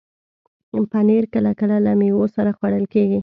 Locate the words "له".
1.85-1.91